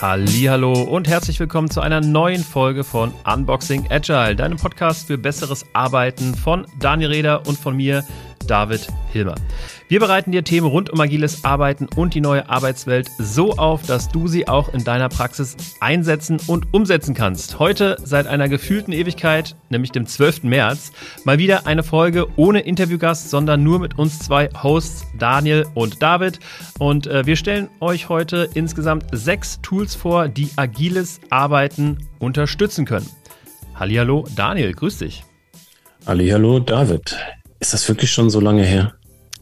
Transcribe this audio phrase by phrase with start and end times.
[0.00, 5.64] Hallo und herzlich willkommen zu einer neuen Folge von Unboxing Agile, deinem Podcast für besseres
[5.72, 8.04] Arbeiten von Daniel Reder und von mir,
[8.46, 9.34] David Hilmer.
[9.88, 14.08] Wir bereiten dir Themen rund um agiles Arbeiten und die neue Arbeitswelt so auf, dass
[14.08, 17.58] du sie auch in deiner Praxis einsetzen und umsetzen kannst.
[17.58, 20.44] Heute seit einer gefühlten Ewigkeit, nämlich dem 12.
[20.44, 20.92] März,
[21.24, 26.40] mal wieder eine Folge ohne Interviewgast, sondern nur mit uns zwei Hosts, Daniel und David.
[26.78, 33.08] Und äh, wir stellen euch heute insgesamt sechs Tools vor, die agiles Arbeiten unterstützen können.
[33.74, 35.24] Hallihallo, Daniel, grüß dich.
[36.06, 37.16] Hallihallo, David.
[37.64, 38.92] Ist das wirklich schon so lange her?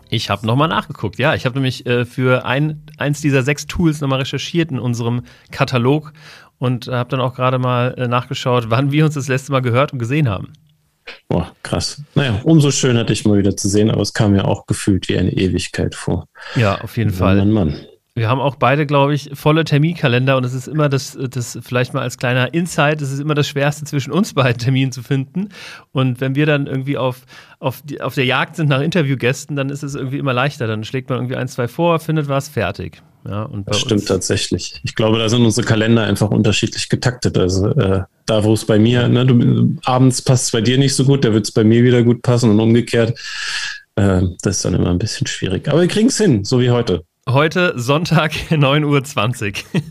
[0.09, 1.35] Ich habe nochmal nachgeguckt, ja.
[1.35, 6.13] Ich habe nämlich äh, für ein, eins dieser sechs Tools nochmal recherchiert in unserem Katalog
[6.59, 9.93] und habe dann auch gerade mal äh, nachgeschaut, wann wir uns das letzte Mal gehört
[9.93, 10.53] und gesehen haben.
[11.27, 12.01] Boah, krass.
[12.15, 15.19] Naja, umso schöner, dich mal wieder zu sehen, aber es kam mir auch gefühlt wie
[15.19, 16.29] eine Ewigkeit vor.
[16.55, 17.39] Ja, auf jeden Fall.
[17.39, 17.87] Mann, Mann.
[18.15, 21.95] Wir haben auch beide, glaube ich, volle Terminkalender und es ist immer das, das, vielleicht
[21.95, 25.49] mal als kleiner Insight, es ist immer das Schwerste zwischen uns beiden Terminen zu finden.
[25.93, 27.23] Und wenn wir dann irgendwie auf,
[27.59, 30.67] auf, die, auf der Jagd sind nach Interviewgästen, dann ist es irgendwie immer leichter.
[30.67, 33.03] Dann schlägt man irgendwie ein, zwei vor, findet was, fertig.
[33.27, 34.79] Ja, und das stimmt tatsächlich.
[34.83, 37.39] Ich glaube, da sind unsere Kalender einfach unterschiedlich getaktet.
[37.39, 40.95] Also äh, da, wo es bei mir, ne, du, abends passt es bei dir nicht
[40.95, 43.19] so gut, da wird es bei mir wieder gut passen und umgekehrt.
[43.95, 45.67] Äh, das ist dann immer ein bisschen schwierig.
[45.69, 47.05] Aber wir kriegen es hin, so wie heute.
[47.29, 49.83] Heute Sonntag 9.20 Uhr.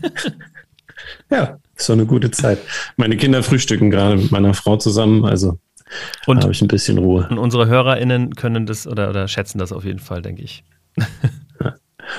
[1.30, 2.58] ja, ist so eine gute Zeit.
[2.96, 5.58] Meine Kinder frühstücken gerade mit meiner Frau zusammen, also
[6.26, 7.26] und habe ich ein bisschen Ruhe.
[7.30, 10.64] Und unsere HörerInnen können das oder, oder schätzen das auf jeden Fall, denke ich.
[11.60, 11.74] Ja.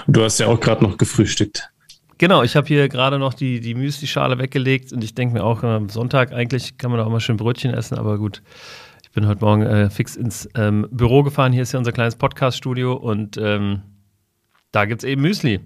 [0.08, 1.70] Du hast ja auch gerade noch gefrühstückt.
[2.18, 5.64] Genau, ich habe hier gerade noch die, die Müsli-Schale weggelegt und ich denke mir auch,
[5.64, 8.42] am Sonntag eigentlich kann man auch mal schön Brötchen essen, aber gut.
[9.04, 11.52] Ich bin heute Morgen äh, fix ins ähm, Büro gefahren.
[11.52, 13.82] Hier ist ja unser kleines Podcast-Studio und ähm,
[14.74, 15.62] da gibt es eben Müsli.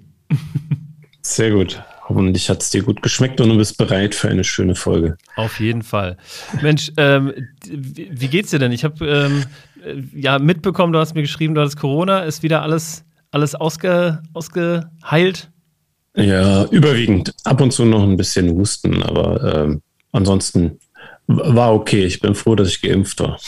[1.22, 1.82] Sehr gut.
[2.08, 5.18] Hoffentlich hat es dir gut geschmeckt und du bist bereit für eine schöne Folge.
[5.36, 6.18] Auf jeden Fall.
[6.62, 7.34] Mensch, ähm,
[7.66, 8.72] wie geht's dir denn?
[8.72, 9.44] Ich habe ähm,
[9.84, 12.20] äh, ja mitbekommen, du hast mir geschrieben, du hattest Corona.
[12.20, 15.50] Ist wieder alles, alles ausge, ausgeheilt?
[16.16, 17.34] Ja, überwiegend.
[17.44, 19.82] Ab und zu noch ein bisschen Husten, aber ähm,
[20.12, 20.80] ansonsten
[21.28, 22.06] war okay.
[22.06, 23.40] Ich bin froh, dass ich geimpft war.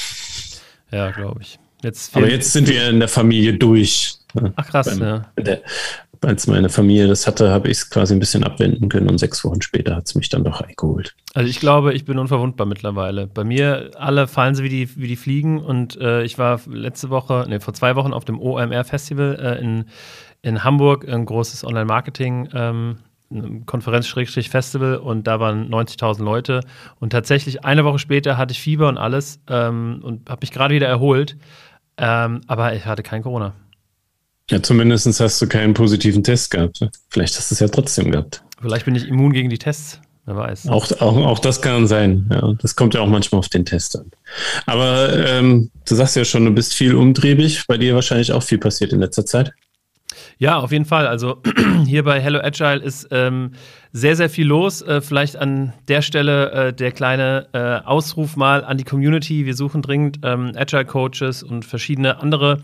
[0.91, 1.59] Ja, glaube ich.
[1.81, 4.18] Jetzt aber jetzt sind wir in der Familie durch.
[4.55, 5.21] Ach krass, Beim, ja.
[5.37, 5.61] Der,
[6.21, 9.43] als meine Familie das hatte, habe ich es quasi ein bisschen abwenden können und sechs
[9.43, 11.15] Wochen später hat es mich dann doch eingeholt.
[11.33, 13.27] Also ich glaube, ich bin unverwundbar mittlerweile.
[13.27, 17.09] Bei mir alle fallen sie wie die, wie die Fliegen und äh, ich war letzte
[17.09, 19.85] Woche, nee, vor zwei Wochen auf dem OMR-Festival äh, in,
[20.41, 22.97] in Hamburg, ein großes Online-Marketing- ähm,
[23.67, 26.61] Konferenz-Festival und da waren 90.000 Leute
[26.99, 30.73] und tatsächlich eine Woche später hatte ich Fieber und alles ähm, und habe mich gerade
[30.73, 31.37] wieder erholt,
[31.97, 33.53] ähm, aber ich hatte kein Corona.
[34.49, 36.79] Ja, zumindest hast du keinen positiven Test gehabt.
[37.09, 38.43] Vielleicht hast du es ja trotzdem gehabt.
[38.61, 39.99] Vielleicht bin ich immun gegen die Tests.
[40.25, 40.67] Wer weiß.
[40.67, 42.29] Auch, auch, auch das kann sein.
[42.31, 44.11] Ja, das kommt ja auch manchmal auf den Test an.
[44.65, 47.65] Aber ähm, du sagst ja schon, du bist viel umtriebig.
[47.67, 49.53] Bei dir wahrscheinlich auch viel passiert in letzter Zeit.
[50.37, 51.07] Ja, auf jeden Fall.
[51.07, 51.41] Also
[51.85, 53.51] hier bei Hello Agile ist ähm,
[53.91, 54.81] sehr, sehr viel los.
[54.81, 59.45] Äh, vielleicht an der Stelle äh, der kleine äh, Ausruf mal an die Community.
[59.45, 62.61] Wir suchen dringend ähm, Agile Coaches und verschiedene andere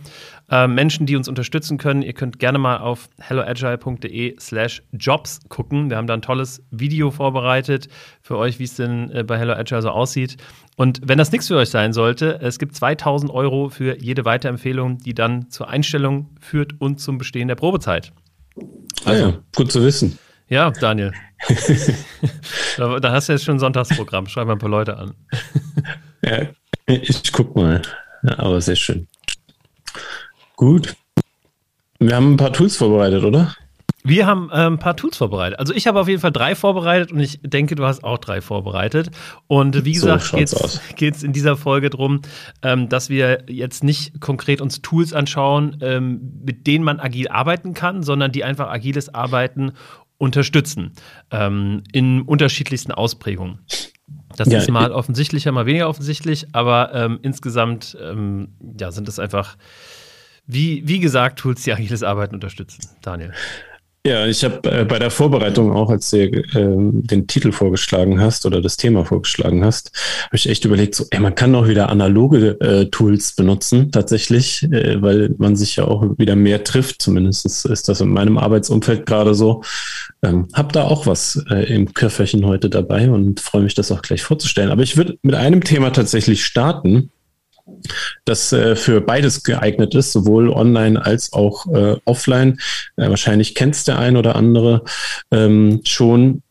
[0.50, 2.02] äh, Menschen, die uns unterstützen können.
[2.02, 5.90] Ihr könnt gerne mal auf helloagile.de slash jobs gucken.
[5.90, 7.88] Wir haben da ein tolles Video vorbereitet
[8.22, 10.38] für euch, wie es denn äh, bei Hello Agile so aussieht.
[10.78, 14.98] Und wenn das nichts für euch sein sollte, es gibt 2000 Euro für jede Weiterempfehlung,
[15.00, 18.12] die dann zur Einstellung führt und zum Bestehen der Probezeit.
[19.06, 20.18] Also, ah ja, gut zu wissen.
[20.48, 21.12] Ja, Daniel.
[22.78, 24.28] da, da, hast du jetzt schon ein Sonntagsprogramm.
[24.28, 25.14] Schreib mal ein paar Leute an.
[26.24, 26.48] ja,
[26.86, 27.82] ich guck mal.
[28.24, 29.08] Ja, aber sehr schön.
[30.56, 30.96] Gut.
[32.00, 33.56] Wir haben ein paar Tools vorbereitet, oder?
[34.04, 35.58] Wir haben äh, ein paar Tools vorbereitet.
[35.58, 38.40] Also ich habe auf jeden Fall drei vorbereitet und ich denke, du hast auch drei
[38.40, 39.10] vorbereitet.
[39.48, 40.38] Und wie gesagt, so
[40.96, 42.22] geht es in dieser Folge darum,
[42.62, 47.74] ähm, dass wir jetzt nicht konkret uns Tools anschauen, ähm, mit denen man agil arbeiten
[47.74, 49.72] kann, sondern die einfach agiles Arbeiten
[50.20, 50.94] unterstützen.
[51.32, 53.60] Ähm, in unterschiedlichsten Ausprägungen.
[54.38, 58.50] Das ja, ist mal offensichtlicher, mal weniger offensichtlich, aber ähm, insgesamt ähm,
[58.80, 59.58] ja, sind es einfach,
[60.48, 62.82] wie, wie gesagt, Tools, die agiles Arbeiten unterstützen.
[63.02, 63.34] Daniel.
[64.06, 68.46] Ja, ich habe äh, bei der Vorbereitung auch, als du äh, den Titel vorgeschlagen hast
[68.46, 69.92] oder das Thema vorgeschlagen hast,
[70.26, 74.62] habe ich echt überlegt, so, ey, man kann auch wieder analoge äh, Tools benutzen, tatsächlich,
[74.72, 77.02] äh, weil man sich ja auch wieder mehr trifft.
[77.02, 79.64] Zumindest ist, ist das in meinem Arbeitsumfeld gerade so.
[80.22, 84.04] Ähm, hab da auch was äh, im Köfferchen heute dabei und freue mich, das auch
[84.04, 84.70] gleich vorzustellen.
[84.70, 87.10] Aber ich würde mit einem Thema tatsächlich starten
[88.26, 92.60] das äh, für beides geeignet ist, sowohl online als auch äh, offline.
[92.98, 94.84] Äh, wahrscheinlich kennst der ein oder andere
[95.32, 96.42] ähm, schon.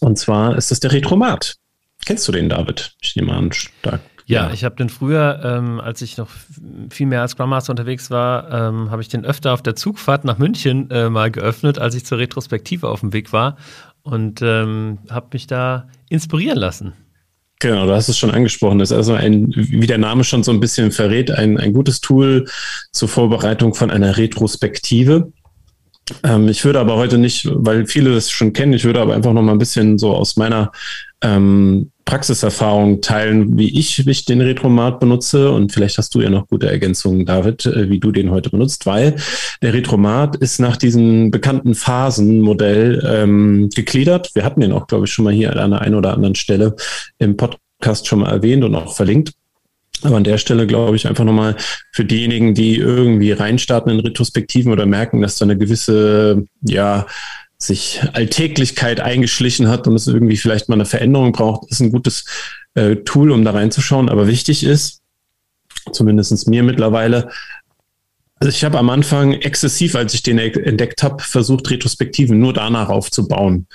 [0.00, 1.56] Und zwar ist das der Retromat.
[2.04, 2.94] Kennst du den, David?
[3.00, 4.00] Ich nehme an, stark.
[4.26, 6.28] Ja, ich habe den früher, ähm, als ich noch
[6.90, 10.26] viel mehr als Scrum Master unterwegs war, ähm, habe ich den öfter auf der Zugfahrt
[10.26, 13.56] nach München äh, mal geöffnet, als ich zur Retrospektive auf dem Weg war
[14.02, 16.92] und ähm, habe mich da inspirieren lassen.
[17.60, 18.78] Genau, du hast es schon angesprochen.
[18.78, 22.00] Das ist also ein, wie der Name schon so ein bisschen verrät, ein, ein gutes
[22.00, 22.46] Tool
[22.92, 25.32] zur Vorbereitung von einer Retrospektive.
[26.22, 29.32] Ähm, ich würde aber heute nicht, weil viele das schon kennen, ich würde aber einfach
[29.32, 30.72] noch mal ein bisschen so aus meiner
[31.22, 35.50] ähm, Praxiserfahrung teilen, wie ich, wie ich den Retromat benutze.
[35.50, 38.86] Und vielleicht hast du ja noch gute Ergänzungen, David, äh, wie du den heute benutzt,
[38.86, 39.16] weil
[39.60, 44.30] der Retromat ist nach diesem bekannten Phasenmodell ähm, gegliedert.
[44.34, 46.76] Wir hatten den auch, glaube ich, schon mal hier an einer einen oder anderen Stelle
[47.18, 49.32] im Podcast schon mal erwähnt und auch verlinkt.
[50.02, 51.56] Aber an der Stelle glaube ich einfach nochmal
[51.92, 57.06] für diejenigen, die irgendwie reinstarten in Retrospektiven oder merken, dass da eine gewisse, ja,
[57.58, 62.24] sich Alltäglichkeit eingeschlichen hat und es irgendwie vielleicht mal eine Veränderung braucht, ist ein gutes
[62.74, 64.08] äh, Tool, um da reinzuschauen.
[64.08, 65.00] Aber wichtig ist,
[65.92, 67.30] zumindestens mir mittlerweile,
[68.36, 72.88] also ich habe am Anfang exzessiv, als ich den entdeckt habe, versucht, Retrospektiven nur danach
[72.88, 73.66] aufzubauen.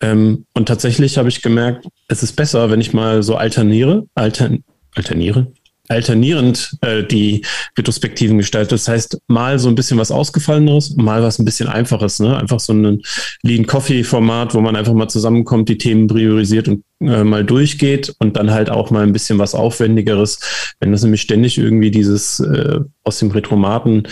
[0.00, 4.62] Ähm, und tatsächlich habe ich gemerkt, es ist besser, wenn ich mal so alterniere, altern,
[4.94, 5.52] alterniere,
[5.88, 7.44] alternierend äh, die
[7.78, 8.72] Retrospektiven gestaltet.
[8.72, 12.18] Das heißt, mal so ein bisschen was Ausgefalleneres, mal was ein bisschen Einfaches.
[12.20, 12.36] Ne?
[12.36, 13.02] Einfach so ein
[13.42, 18.14] Lean Coffee Format, wo man einfach mal zusammenkommt, die Themen priorisiert und äh, mal durchgeht
[18.18, 20.40] und dann halt auch mal ein bisschen was Aufwendigeres.
[20.80, 24.08] Wenn das nämlich ständig irgendwie dieses äh, aus dem Retromaten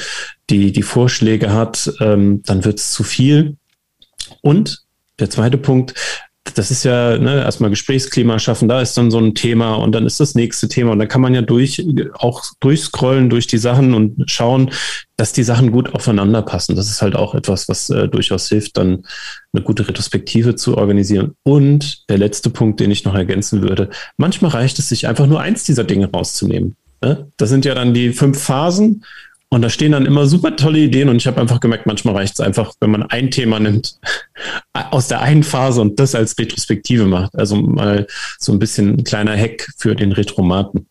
[0.50, 3.56] die, die Vorschläge hat, ähm, dann wird es zu viel.
[4.42, 4.82] Und
[5.18, 5.94] der zweite Punkt,
[6.52, 10.04] das ist ja ne, erstmal Gesprächsklima schaffen, da ist dann so ein Thema und dann
[10.04, 13.94] ist das nächste Thema und dann kann man ja durch auch durchscrollen durch die Sachen
[13.94, 14.70] und schauen,
[15.16, 16.76] dass die Sachen gut aufeinander passen.
[16.76, 19.06] Das ist halt auch etwas, was äh, durchaus hilft, dann
[19.54, 21.34] eine gute Retrospektive zu organisieren.
[21.44, 23.88] Und der letzte Punkt, den ich noch ergänzen würde,
[24.18, 26.76] manchmal reicht es sich einfach nur eins dieser Dinge rauszunehmen.
[27.02, 27.28] Ne?
[27.38, 29.04] Das sind ja dann die fünf Phasen
[29.54, 32.34] und da stehen dann immer super tolle Ideen und ich habe einfach gemerkt, manchmal reicht
[32.34, 33.98] es einfach, wenn man ein Thema nimmt
[34.72, 37.34] aus der einen Phase und das als Retrospektive macht.
[37.36, 38.06] Also mal
[38.38, 40.86] so ein bisschen ein kleiner Hack für den Retromaten.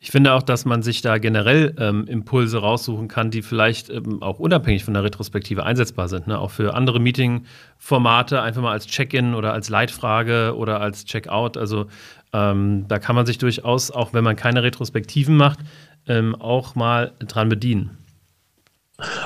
[0.00, 4.22] Ich finde auch, dass man sich da generell ähm, Impulse raussuchen kann, die vielleicht ähm,
[4.22, 6.26] auch unabhängig von der Retrospektive einsetzbar sind.
[6.26, 6.38] Ne?
[6.38, 11.56] Auch für andere Meeting-Formate, einfach mal als Check-in oder als Leitfrage oder als Check-out.
[11.56, 11.86] Also
[12.32, 15.58] ähm, da kann man sich durchaus, auch wenn man keine Retrospektiven macht,
[16.08, 17.98] ähm, auch mal dran bedienen.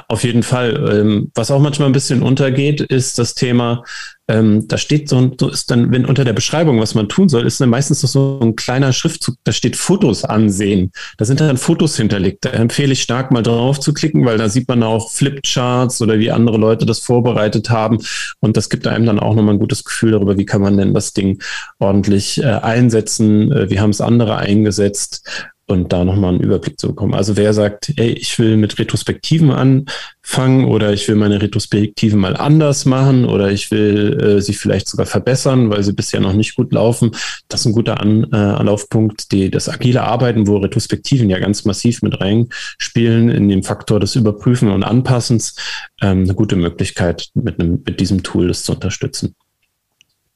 [0.08, 0.90] Auf jeden Fall.
[0.92, 3.84] Ähm, was auch manchmal ein bisschen untergeht, ist das Thema,
[4.26, 7.46] ähm, da steht so, so ist dann, wenn unter der Beschreibung, was man tun soll,
[7.46, 10.90] ist dann meistens noch so ein kleiner Schriftzug, da steht Fotos ansehen.
[11.18, 12.44] Da sind dann Fotos hinterlegt.
[12.44, 16.18] Da empfehle ich stark mal drauf zu klicken, weil da sieht man auch Flipcharts oder
[16.18, 17.98] wie andere Leute das vorbereitet haben.
[18.40, 20.94] Und das gibt einem dann auch nochmal ein gutes Gefühl darüber, wie kann man denn
[20.94, 21.40] das Ding
[21.78, 25.28] ordentlich äh, einsetzen, äh, wie haben es andere eingesetzt
[25.70, 27.14] und da nochmal einen Überblick zu bekommen.
[27.14, 32.36] Also wer sagt, ey, ich will mit Retrospektiven anfangen oder ich will meine Retrospektiven mal
[32.36, 36.56] anders machen oder ich will äh, sie vielleicht sogar verbessern, weil sie bisher noch nicht
[36.56, 37.12] gut laufen,
[37.48, 39.32] das ist ein guter An äh, Anlaufpunkt.
[39.32, 44.16] Die, das agile Arbeiten, wo Retrospektiven ja ganz massiv mit reinspielen in den Faktor des
[44.16, 45.56] Überprüfen und Anpassens,
[46.00, 49.34] ähm, eine gute Möglichkeit, mit, einem, mit diesem Tool das zu unterstützen.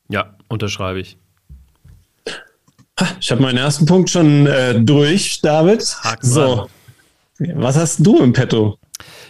[0.08, 1.16] Ja, unterschreibe ich.
[3.20, 5.82] Ich habe meinen ersten Punkt schon äh, durch, David.
[6.02, 6.68] Haken so,
[7.38, 8.78] was hast du im Petto?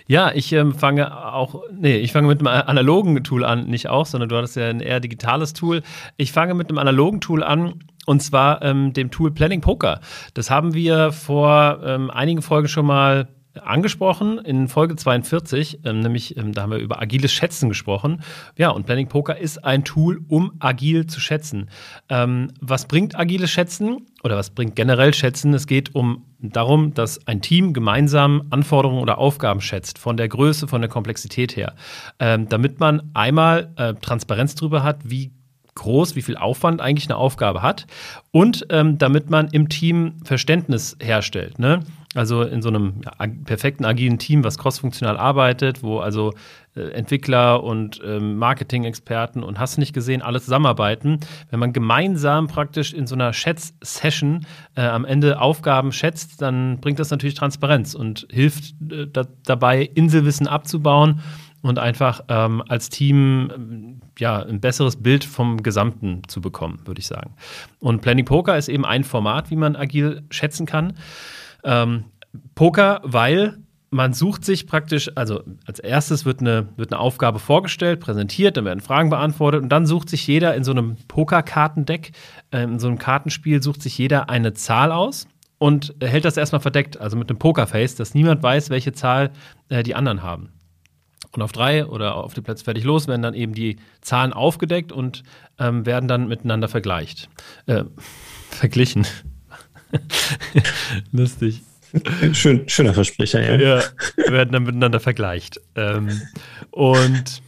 [0.07, 4.05] Ja, ich ähm, fange auch, nee, ich fange mit einem analogen Tool an, nicht auch,
[4.05, 5.83] sondern du hattest ja ein eher digitales Tool.
[6.19, 10.01] Ich fange mit einem analogen Tool an und zwar ähm, dem Tool Planning Poker.
[10.35, 13.29] Das haben wir vor ähm, einigen Folgen schon mal
[13.63, 18.23] angesprochen in Folge 42, ähm, nämlich ähm, da haben wir über agiles Schätzen gesprochen.
[18.57, 21.69] Ja, und Planning Poker ist ein Tool, um agil zu schätzen.
[22.09, 25.55] Ähm, was bringt agiles Schätzen oder was bringt generell Schätzen?
[25.55, 30.69] Es geht um darum, dass ein Team gemeinsam Anforderungen oder Aufgaben schätzt, von der Größe,
[30.69, 31.75] von der Komplexität her,
[32.19, 35.33] ähm, damit man einmal äh, Transparenz darüber hat, wie
[35.75, 37.87] groß, wie viel Aufwand eigentlich eine Aufgabe hat
[38.31, 41.59] und ähm, damit man im Team Verständnis herstellt.
[41.59, 41.81] Ne?
[42.15, 46.33] Also in so einem ja, perfekten agilen Team, was crossfunktional arbeitet, wo also
[46.77, 51.21] äh, Entwickler und ähm, Marketing-Experten und hast nicht gesehen, alle zusammenarbeiten.
[51.51, 56.99] Wenn man gemeinsam praktisch in so einer Schätz-Session äh, am Ende Aufgaben schätzt, dann bringt
[56.99, 61.21] das natürlich Transparenz und hilft äh, da, dabei, Inselwissen abzubauen
[61.63, 67.01] und einfach ähm, als Team ähm, ja, ein besseres Bild vom Gesamten zu bekommen, würde
[67.01, 67.35] ich sagen.
[67.81, 70.93] Und Planning Poker ist eben ein Format, wie man agil schätzen kann.
[71.65, 72.05] Ähm,
[72.55, 73.59] Poker, weil
[73.95, 78.65] man sucht sich praktisch, also als erstes wird eine, wird eine Aufgabe vorgestellt, präsentiert, dann
[78.65, 82.11] werden Fragen beantwortet und dann sucht sich jeder in so einem Pokerkartendeck,
[82.51, 85.29] äh, in so einem Kartenspiel sucht sich jeder eine Zahl aus
[85.59, 89.31] und hält das erstmal verdeckt, also mit einem Pokerface, dass niemand weiß, welche Zahl
[89.69, 90.51] äh, die anderen haben.
[91.31, 94.91] Und auf drei oder auf die Plätze fertig los werden dann eben die Zahlen aufgedeckt
[94.91, 95.23] und
[95.59, 97.29] ähm, werden dann miteinander vergleicht.
[97.67, 97.85] Äh,
[98.51, 99.07] verglichen.
[101.13, 101.63] Lustig.
[102.33, 103.79] Schön, schöner Versprecher, ja.
[103.79, 103.83] Ja,
[104.31, 105.61] werden dann miteinander vergleicht.
[105.77, 106.21] Ähm,
[106.71, 107.43] und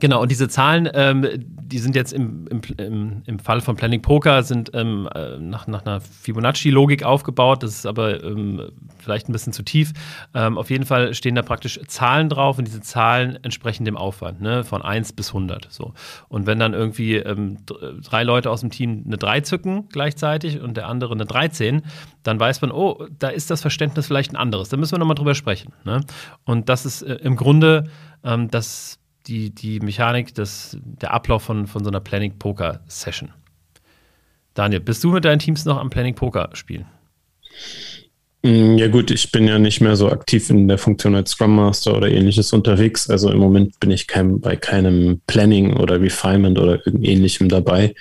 [0.00, 4.42] Genau, und diese Zahlen, ähm, die sind jetzt im, im, im, Fall von Planning Poker,
[4.42, 7.62] sind ähm, äh, nach, nach einer Fibonacci-Logik aufgebaut.
[7.62, 9.92] Das ist aber ähm, vielleicht ein bisschen zu tief.
[10.34, 14.40] Ähm, auf jeden Fall stehen da praktisch Zahlen drauf und diese Zahlen entsprechen dem Aufwand,
[14.40, 14.64] ne?
[14.64, 15.68] von 1 bis 100.
[15.70, 15.94] So.
[16.28, 20.76] Und wenn dann irgendwie ähm, drei Leute aus dem Team eine 3 zücken gleichzeitig und
[20.76, 21.82] der andere eine 13,
[22.22, 24.68] dann weiß man, oh, da ist das Verständnis vielleicht ein anderes.
[24.68, 25.72] Da müssen wir nochmal drüber sprechen.
[25.84, 26.00] Ne?
[26.44, 27.88] Und das ist äh, im Grunde
[28.22, 33.30] ähm, das die, die Mechanik, des, der Ablauf von, von so einer Planning-Poker-Session.
[34.54, 36.86] Daniel, bist du mit deinen Teams noch am Planning-Poker spielen?
[38.42, 41.56] Mm, ja gut, ich bin ja nicht mehr so aktiv in der Funktion als Scrum
[41.56, 43.08] Master oder ähnliches unterwegs.
[43.08, 47.94] Also im Moment bin ich kein, bei keinem Planning oder Refinement oder ähnlichem dabei.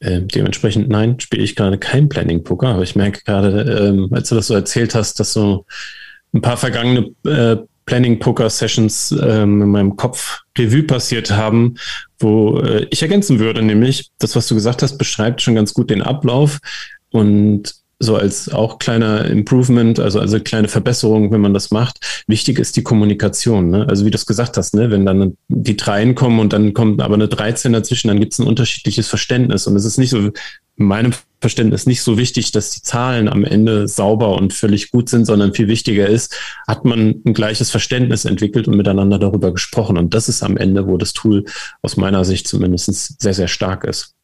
[0.00, 4.34] Äh, dementsprechend, nein, spiele ich gerade kein Planning-Poker, aber ich merke gerade, ähm, als du
[4.34, 5.66] das so erzählt hast, dass so
[6.32, 7.56] ein paar vergangene äh,
[7.90, 11.74] Planning-Poker-Sessions ähm, in meinem Kopf Revue passiert haben,
[12.20, 15.90] wo äh, ich ergänzen würde, nämlich das, was du gesagt hast, beschreibt schon ganz gut
[15.90, 16.60] den Ablauf.
[17.10, 22.24] Und so als auch kleiner Improvement, also also kleine Verbesserung, wenn man das macht.
[22.26, 23.70] Wichtig ist die Kommunikation.
[23.70, 23.86] Ne?
[23.88, 24.90] Also wie du es gesagt hast, ne?
[24.90, 28.38] wenn dann die Dreien kommen und dann kommt aber eine 13 dazwischen, dann gibt es
[28.38, 29.66] ein unterschiedliches Verständnis.
[29.66, 30.18] Und es ist nicht so,
[30.80, 35.10] in meinem Verständnis nicht so wichtig, dass die Zahlen am Ende sauber und völlig gut
[35.10, 36.34] sind, sondern viel wichtiger ist,
[36.66, 39.98] hat man ein gleiches Verständnis entwickelt und miteinander darüber gesprochen.
[39.98, 41.44] Und das ist am Ende, wo das Tool
[41.82, 44.14] aus meiner Sicht zumindest sehr, sehr stark ist.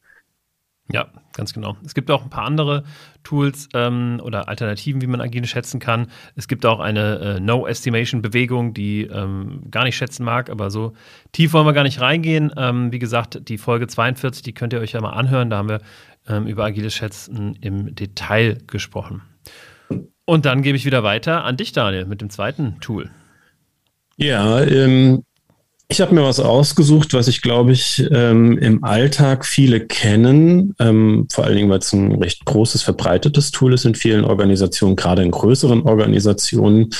[0.90, 1.76] Ja, ganz genau.
[1.84, 2.82] Es gibt auch ein paar andere
[3.22, 6.08] Tools ähm, oder Alternativen, wie man agil schätzen kann.
[6.34, 10.94] Es gibt auch eine äh, No-Estimation-Bewegung, die ähm, gar nicht schätzen mag, aber so
[11.32, 12.52] tief wollen wir gar nicht reingehen.
[12.56, 15.50] Ähm, wie gesagt, die Folge 42, die könnt ihr euch ja mal anhören.
[15.50, 15.80] Da haben wir
[16.28, 19.22] ähm, über agiles Schätzen im Detail gesprochen.
[20.24, 23.10] Und dann gebe ich wieder weiter an dich, Daniel, mit dem zweiten Tool.
[24.16, 25.22] Ja, ähm,
[25.88, 31.28] ich habe mir was ausgesucht, was ich glaube ich ähm, im Alltag viele kennen, ähm,
[31.30, 35.22] vor allen Dingen, weil es ein recht großes, verbreitetes Tool ist in vielen Organisationen, gerade
[35.22, 36.90] in größeren Organisationen,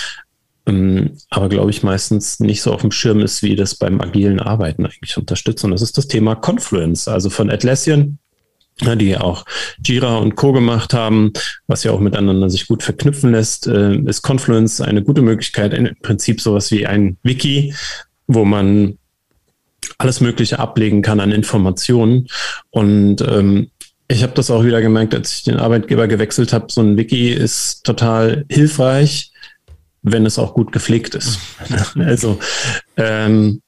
[0.67, 4.39] ähm, aber glaube ich meistens nicht so auf dem Schirm ist, wie das beim agilen
[4.39, 5.65] Arbeiten eigentlich unterstützt.
[5.65, 8.19] Und das ist das Thema Confluence, also von Atlassian
[8.79, 9.45] die auch
[9.83, 10.53] Jira und Co.
[10.53, 11.33] gemacht haben,
[11.67, 15.97] was ja auch miteinander sich gut verknüpfen lässt, äh, ist Confluence eine gute Möglichkeit, im
[16.03, 17.75] Prinzip sowas wie ein Wiki,
[18.27, 18.99] wo man
[19.99, 22.27] alles Mögliche ablegen kann an Informationen.
[22.71, 23.71] Und ähm,
[24.09, 27.31] ich habe das auch wieder gemerkt, als ich den Arbeitgeber gewechselt habe, so ein Wiki
[27.31, 29.33] ist total hilfreich,
[30.03, 31.39] wenn es auch gut gepflegt ist.
[31.97, 32.39] also
[32.97, 33.63] ähm,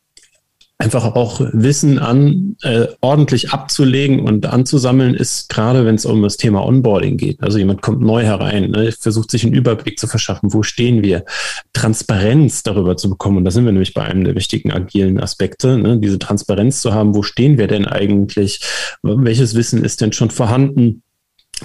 [0.81, 6.37] einfach auch Wissen an äh, ordentlich abzulegen und anzusammeln ist gerade, wenn es um das
[6.37, 7.43] Thema Onboarding geht.
[7.43, 11.25] Also jemand kommt neu herein, ne, versucht sich einen Überblick zu verschaffen, wo stehen wir,
[11.73, 13.39] Transparenz darüber zu bekommen.
[13.39, 16.95] Und da sind wir nämlich bei einem der wichtigen agilen Aspekte, ne, diese Transparenz zu
[16.95, 18.61] haben, wo stehen wir denn eigentlich,
[19.03, 21.03] welches Wissen ist denn schon vorhanden.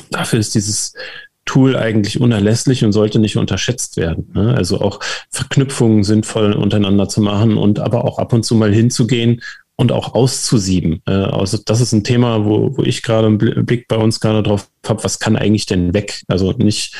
[0.10, 0.96] Dafür ist dieses
[1.46, 4.32] Tool eigentlich unerlässlich und sollte nicht unterschätzt werden.
[4.34, 4.54] Ne?
[4.56, 9.42] Also auch Verknüpfungen sinnvoll untereinander zu machen und aber auch ab und zu mal hinzugehen
[9.76, 11.02] und auch auszusieben.
[11.06, 14.44] Äh, also das ist ein Thema, wo, wo ich gerade einen Blick bei uns gerade
[14.44, 16.24] drauf habe, was kann eigentlich denn weg?
[16.28, 16.96] Also nicht,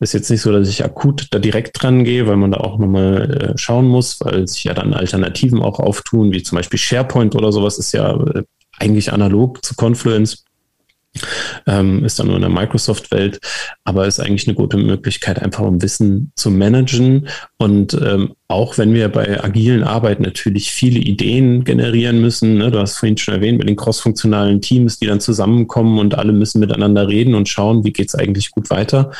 [0.00, 2.78] ist jetzt nicht so, dass ich akut da direkt dran gehe, weil man da auch
[2.78, 7.34] nochmal äh, schauen muss, weil sich ja dann Alternativen auch auftun, wie zum Beispiel SharePoint
[7.34, 8.42] oder sowas ist ja äh,
[8.78, 10.44] eigentlich analog zu Confluence
[11.66, 13.40] ähm, ist dann nur in der Microsoft-Welt,
[13.84, 17.28] aber ist eigentlich eine gute Möglichkeit, einfach um Wissen zu managen.
[17.58, 22.78] Und ähm, auch wenn wir bei agilen Arbeiten natürlich viele Ideen generieren müssen, ne, du
[22.78, 27.08] hast vorhin schon erwähnt, mit den crossfunktionalen Teams, die dann zusammenkommen und alle müssen miteinander
[27.08, 29.10] reden und schauen, wie geht's eigentlich gut weiter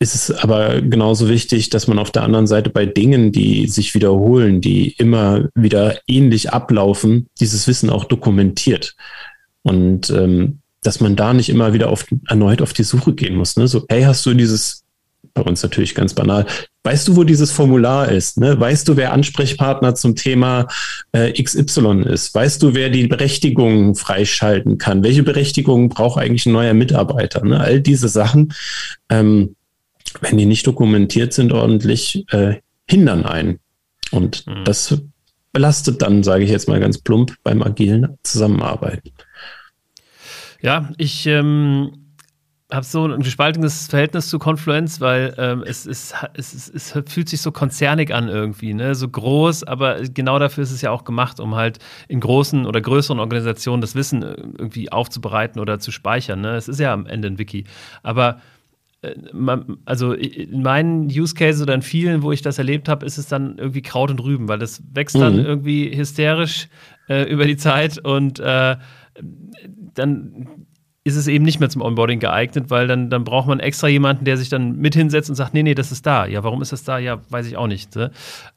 [0.00, 3.94] ist es aber genauso wichtig, dass man auf der anderen Seite bei Dingen, die sich
[3.94, 8.94] wiederholen, die immer wieder ähnlich ablaufen, dieses Wissen auch dokumentiert.
[9.62, 13.58] Und ähm, dass man da nicht immer wieder auf, erneut auf die Suche gehen muss.
[13.58, 13.68] Ne?
[13.68, 14.84] So, hey, hast du dieses,
[15.34, 16.46] bei uns natürlich ganz banal,
[16.82, 18.38] weißt du, wo dieses Formular ist?
[18.38, 18.58] Ne?
[18.58, 20.66] Weißt du, wer Ansprechpartner zum Thema
[21.12, 22.34] äh, XY ist?
[22.34, 25.02] Weißt du, wer die Berechtigungen freischalten kann?
[25.02, 27.44] Welche Berechtigungen braucht eigentlich ein neuer Mitarbeiter?
[27.44, 27.60] Ne?
[27.60, 28.54] All diese Sachen.
[29.10, 29.56] Ähm,
[30.22, 33.58] wenn die nicht dokumentiert sind ordentlich, äh, hindern einen.
[34.10, 34.64] Und mhm.
[34.64, 35.02] das
[35.52, 39.10] belastet dann, sage ich jetzt mal ganz plump, beim agilen Zusammenarbeiten.
[40.60, 42.08] Ja, ich ähm,
[42.70, 47.28] habe so ein gespaltenes Verhältnis zu Confluence, weil ähm, es, ist, es, es, es, fühlt
[47.28, 48.94] sich so konzernig an irgendwie, ne?
[48.94, 52.80] so groß, aber genau dafür ist es ja auch gemacht, um halt in großen oder
[52.80, 56.42] größeren Organisationen das Wissen äh, irgendwie aufzubereiten oder zu speichern.
[56.42, 56.56] Ne?
[56.56, 57.64] Es ist ja am Ende ein Wiki.
[58.02, 58.40] Aber
[59.00, 59.14] äh,
[59.86, 63.28] also in meinen Use Cases oder in vielen, wo ich das erlebt habe, ist es
[63.28, 65.20] dann irgendwie Kraut und Rüben, weil das wächst mhm.
[65.20, 66.68] dann irgendwie hysterisch
[67.08, 68.76] äh, über die Zeit und äh,
[69.98, 70.66] dann
[71.08, 74.26] ist es eben nicht mehr zum Onboarding geeignet, weil dann, dann braucht man extra jemanden,
[74.26, 76.26] der sich dann mit hinsetzt und sagt, nee, nee, das ist da.
[76.26, 76.98] Ja, warum ist das da?
[76.98, 77.96] Ja, weiß ich auch nicht.
[77.96, 78.10] Ne?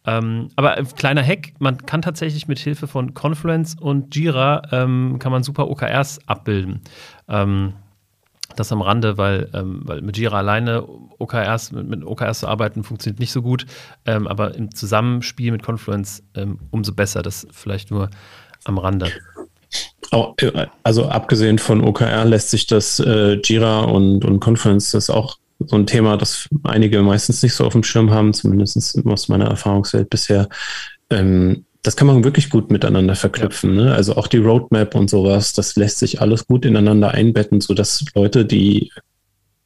[0.05, 5.31] Ähm, aber kleiner Hack, man kann tatsächlich mit Hilfe von Confluence und Jira ähm, kann
[5.31, 6.81] man super OKRs abbilden.
[7.29, 7.73] Ähm,
[8.57, 10.85] das am Rande, weil, ähm, weil mit Jira alleine
[11.19, 13.65] OKRs, mit, mit, OKRs zu arbeiten, funktioniert nicht so gut.
[14.05, 17.21] Ähm, aber im Zusammenspiel mit Confluence ähm, umso besser.
[17.21, 18.09] Das vielleicht nur
[18.65, 19.09] am Rande.
[20.11, 25.09] Äh, also abgesehen von OKR lässt sich das äh, Jira und, und Confluence, das ist
[25.09, 29.27] auch so ein Thema, das einige meistens nicht so auf dem Schirm haben, zumindest aus
[29.29, 30.49] meiner Erfahrungswelt bisher.
[31.09, 33.75] Ähm, das kann man wirklich gut miteinander verknüpfen.
[33.75, 33.93] Ne?
[33.93, 38.45] Also auch die Roadmap und sowas, das lässt sich alles gut ineinander einbetten, sodass Leute,
[38.45, 38.91] die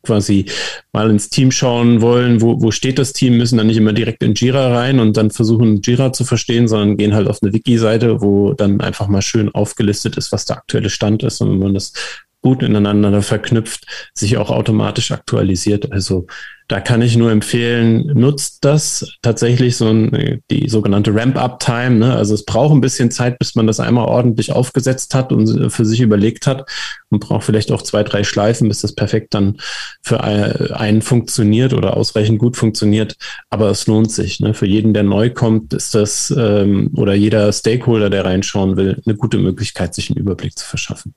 [0.06, 0.46] quasi
[0.94, 4.24] mal ins Team schauen wollen, wo, wo steht das Team, müssen dann nicht immer direkt
[4.24, 8.22] in Jira rein und dann versuchen, Jira zu verstehen, sondern gehen halt auf eine Wiki-Seite,
[8.22, 11.42] wo dann einfach mal schön aufgelistet ist, was der aktuelle Stand ist.
[11.42, 11.94] Und wenn man das
[12.42, 15.92] gut ineinander verknüpft, sich auch automatisch aktualisiert.
[15.92, 16.28] Also
[16.68, 21.92] da kann ich nur empfehlen, nutzt das tatsächlich so ein, die sogenannte Ramp-Up-Time.
[21.92, 22.16] Ne?
[22.16, 25.86] Also es braucht ein bisschen Zeit, bis man das einmal ordentlich aufgesetzt hat und für
[25.86, 26.68] sich überlegt hat
[27.10, 29.58] und braucht vielleicht auch zwei, drei Schleifen, bis das perfekt dann
[30.02, 33.16] für einen funktioniert oder ausreichend gut funktioniert.
[33.52, 34.40] Aber es lohnt sich.
[34.40, 34.56] Ne?
[34.56, 39.16] Für jeden, der neu kommt, ist das ähm, oder jeder Stakeholder, der reinschauen will, eine
[39.16, 41.14] gute Möglichkeit, sich einen Überblick zu verschaffen.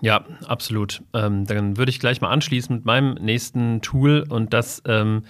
[0.00, 1.02] Ja, absolut.
[1.14, 5.22] Ähm, dann würde ich gleich mal anschließen mit meinem nächsten Tool und das ähm,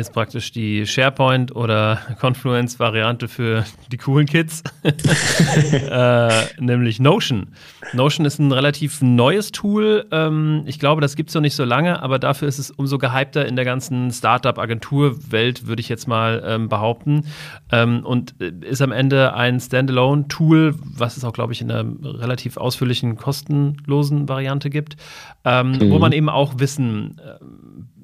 [0.00, 7.48] ist praktisch die SharePoint oder Confluence-Variante für die coolen Kids, äh, nämlich Notion.
[7.92, 10.06] Notion ist ein relativ neues Tool.
[10.10, 12.98] Ähm, ich glaube, das gibt es noch nicht so lange, aber dafür ist es umso
[12.98, 17.26] gehypter in der ganzen Startup-Agentur-Welt, würde ich jetzt mal ähm, behaupten.
[17.70, 21.84] Ähm, und äh, ist am Ende ein Standalone-Tool, was es auch, glaube ich, in einer
[22.02, 24.96] relativ ausführlichen, kostenlosen Variante gibt,
[25.44, 25.90] ähm, mhm.
[25.90, 27.44] wo man eben auch Wissen äh,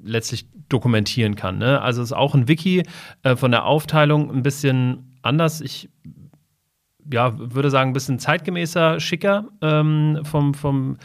[0.07, 1.59] letztlich dokumentieren kann.
[1.59, 1.81] Ne?
[1.81, 2.83] Also ist auch ein Wiki
[3.23, 5.61] äh, von der Aufteilung ein bisschen anders.
[5.61, 5.88] Ich
[7.12, 10.97] ja, würde sagen, ein bisschen zeitgemäßer, schicker ähm, vom, vom,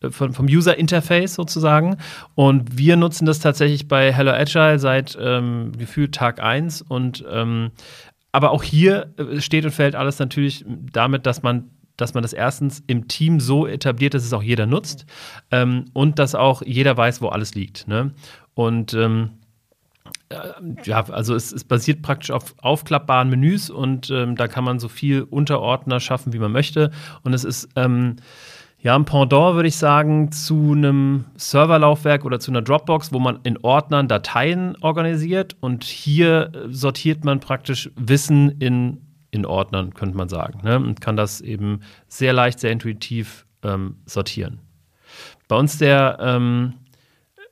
[0.00, 1.96] äh, vom, vom User Interface sozusagen.
[2.34, 6.82] Und wir nutzen das tatsächlich bei Hello Agile seit ähm, gefühlt Tag 1.
[6.82, 7.70] Und ähm,
[8.30, 12.32] aber auch hier äh, steht und fällt alles natürlich damit, dass man dass man das
[12.32, 15.04] erstens im Team so etabliert, dass es auch jeder nutzt
[15.50, 17.88] ähm, und dass auch jeder weiß, wo alles liegt.
[17.88, 18.12] Ne?
[18.58, 19.30] Und ähm,
[20.30, 20.36] äh,
[20.82, 24.88] ja, also es, es, basiert praktisch auf aufklappbaren Menüs und ähm, da kann man so
[24.88, 26.90] viel Unterordner schaffen, wie man möchte.
[27.22, 28.16] Und es ist ähm,
[28.80, 33.38] ja ein Pendant, würde ich sagen, zu einem Serverlaufwerk oder zu einer Dropbox, wo man
[33.44, 40.28] in Ordnern Dateien organisiert und hier sortiert man praktisch Wissen in, in Ordnern, könnte man
[40.28, 40.62] sagen.
[40.64, 40.80] Ne?
[40.80, 44.58] Und kann das eben sehr leicht, sehr intuitiv ähm, sortieren.
[45.46, 46.74] Bei uns der ähm,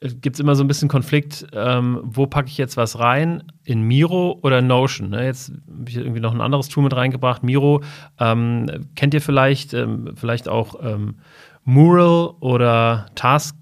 [0.00, 3.42] gibt es immer so ein bisschen Konflikt, ähm, wo packe ich jetzt was rein?
[3.64, 5.11] In Miro oder Notion?
[5.11, 5.24] Ne?
[5.24, 7.42] Jetzt habe ich irgendwie noch ein anderes Tool mit reingebracht.
[7.42, 7.82] Miro
[8.18, 11.16] ähm, kennt ihr vielleicht, ähm, vielleicht auch ähm,
[11.64, 13.56] Mural oder Task.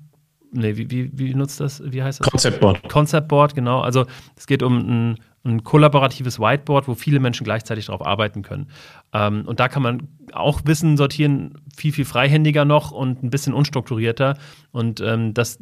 [0.52, 1.82] Nee, wie, wie, wie nutzt das?
[1.84, 2.30] Wie heißt das?
[2.30, 2.88] Concept Board.
[2.88, 3.80] Concept Board, genau.
[3.80, 4.04] Also
[4.36, 8.68] es geht um ein ein kollaboratives Whiteboard, wo viele Menschen gleichzeitig darauf arbeiten können.
[9.12, 13.52] Ähm, und da kann man auch Wissen sortieren, viel, viel freihändiger noch und ein bisschen
[13.52, 14.38] unstrukturierter.
[14.72, 15.58] Und ähm, das,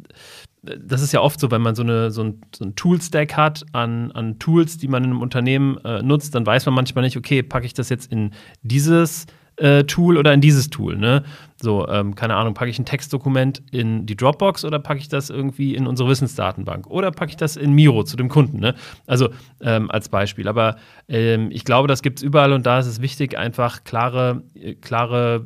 [0.63, 3.65] das ist ja oft so, wenn man so, eine, so ein, so ein Tool-Stack hat
[3.73, 7.17] an, an Tools, die man in einem Unternehmen äh, nutzt, dann weiß man manchmal nicht,
[7.17, 9.25] okay, packe ich das jetzt in dieses
[9.57, 10.97] äh, Tool oder in dieses Tool.
[10.97, 11.23] Ne?
[11.61, 15.29] So, ähm, keine Ahnung, packe ich ein Textdokument in die Dropbox oder packe ich das
[15.29, 18.59] irgendwie in unsere Wissensdatenbank oder packe ich das in Miro zu dem Kunden?
[18.59, 18.73] Ne?
[19.05, 19.29] Also
[19.61, 20.47] ähm, als Beispiel.
[20.47, 20.77] Aber
[21.09, 24.75] ähm, ich glaube, das gibt es überall und da ist es wichtig, einfach klare, äh,
[24.75, 25.45] klare,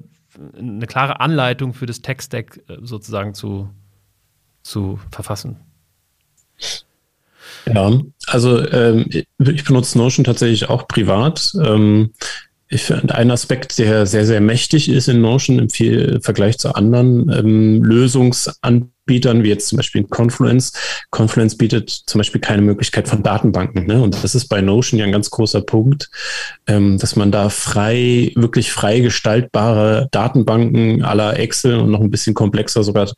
[0.58, 3.70] eine klare Anleitung für das Text-Stack äh, sozusagen zu,
[4.68, 5.58] zu verfassen.
[7.66, 11.52] Ja, also ähm, ich benutze Notion tatsächlich auch privat.
[11.64, 12.14] Ähm,
[12.70, 15.70] ich finde, ein Aspekt, der sehr, sehr mächtig ist in Notion im
[16.22, 20.74] Vergleich zu anderen ähm, Lösungsanbietern, Anbietern, wie jetzt zum Beispiel Confluence.
[21.12, 23.88] Confluence bietet zum Beispiel keine Möglichkeit von Datenbanken.
[23.88, 24.02] Ne?
[24.02, 26.10] Und das ist bei Notion ja ein ganz großer Punkt,
[26.68, 32.34] ähm, dass man da frei, wirklich frei gestaltbare Datenbanken aller Excel und noch ein bisschen
[32.34, 33.10] komplexer sogar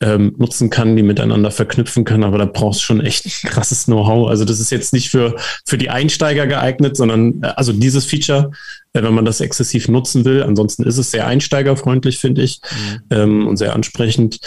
[0.00, 2.24] ähm, nutzen kann, die miteinander verknüpfen kann.
[2.24, 4.28] Aber da brauchst du schon echt ein krasses Know-how.
[4.28, 5.34] Also das ist jetzt nicht für,
[5.64, 8.50] für die Einsteiger geeignet, sondern äh, also dieses Feature
[8.92, 10.42] äh, wenn man das exzessiv nutzen will.
[10.42, 13.00] Ansonsten ist es sehr einsteigerfreundlich, finde ich, mhm.
[13.10, 14.40] ähm, und sehr ansprechend.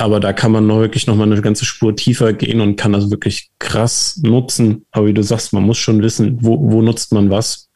[0.00, 2.92] Aber da kann man noch wirklich noch mal eine ganze Spur tiefer gehen und kann
[2.92, 4.86] das wirklich krass nutzen.
[4.92, 7.68] Aber wie du sagst, man muss schon wissen, wo, wo nutzt man was.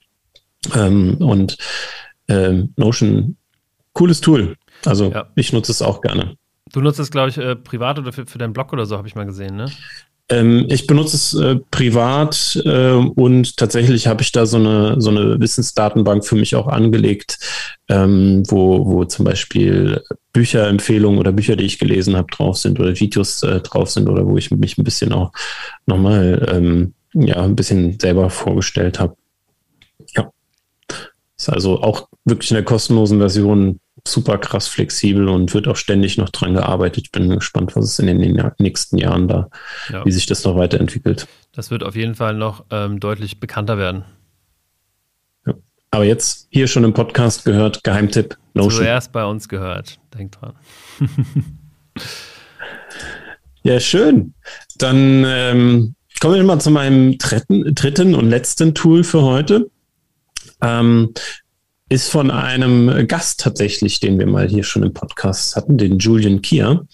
[0.74, 1.58] Ähm, und
[2.28, 3.36] ähm, Notion,
[3.92, 4.56] cooles Tool.
[4.86, 5.26] Also ja.
[5.34, 6.36] ich nutze es auch gerne.
[6.72, 9.06] Du nutzt es, glaube ich, äh, privat oder für, für deinen Blog oder so, habe
[9.06, 9.70] ich mal gesehen, ne?
[10.30, 15.10] Ähm, ich benutze es äh, privat äh, und tatsächlich habe ich da so eine, so
[15.10, 17.38] eine Wissensdatenbank für mich auch angelegt,
[17.88, 22.98] ähm, wo, wo zum Beispiel Bücherempfehlungen oder Bücher, die ich gelesen habe, drauf sind oder
[22.98, 25.30] Videos äh, drauf sind oder wo ich mich ein bisschen auch
[25.86, 29.16] nochmal ähm, ja, ein bisschen selber vorgestellt habe.
[30.16, 30.30] Ja.
[31.36, 36.18] Ist also auch wirklich in der kostenlosen Version super krass flexibel und wird auch ständig
[36.18, 37.04] noch dran gearbeitet.
[37.06, 39.48] Ich bin gespannt, was es in den nächsten Jahren da,
[39.90, 40.04] ja.
[40.04, 41.26] wie sich das noch weiterentwickelt.
[41.52, 44.04] Das wird auf jeden Fall noch ähm, deutlich bekannter werden.
[45.46, 45.54] Ja.
[45.90, 48.82] Aber jetzt hier schon im Podcast gehört, Geheimtipp, Notion.
[48.82, 50.54] Zuerst bei uns gehört, denk dran.
[53.62, 54.34] ja, schön.
[54.76, 59.70] Dann ähm, kommen wir mal zu meinem dritten, dritten und letzten Tool für heute.
[60.60, 61.14] Ähm,
[61.94, 66.42] ist von einem Gast tatsächlich, den wir mal hier schon im Podcast hatten, den Julian
[66.42, 66.86] Kier.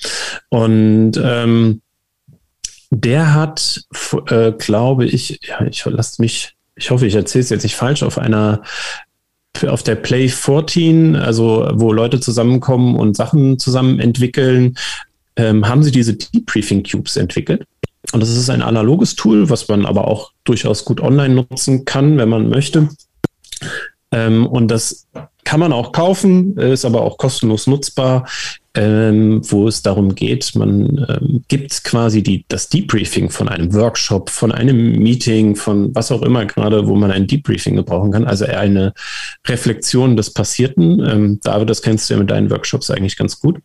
[0.50, 1.80] Und ähm,
[2.90, 3.82] der hat,
[4.26, 8.02] äh, glaube ich, ja, ich lasse mich, ich hoffe, ich erzähle es jetzt nicht falsch,
[8.02, 8.62] auf einer
[9.66, 14.76] auf der Play 14, also wo Leute zusammenkommen und Sachen zusammen entwickeln,
[15.36, 17.64] ähm, haben sie diese Debriefing Cubes entwickelt.
[18.12, 22.16] Und das ist ein analoges Tool, was man aber auch durchaus gut online nutzen kann,
[22.16, 22.88] wenn man möchte.
[24.12, 25.06] Ähm, und das
[25.44, 28.28] kann man auch kaufen, ist aber auch kostenlos nutzbar,
[28.74, 34.30] ähm, wo es darum geht, man ähm, gibt quasi die, das Debriefing von einem Workshop,
[34.30, 38.44] von einem Meeting, von was auch immer gerade, wo man ein Debriefing gebrauchen kann, also
[38.44, 38.92] eine
[39.48, 41.04] Reflexion des Passierten.
[41.04, 43.58] Ähm, David, das kennst du ja mit deinen Workshops eigentlich ganz gut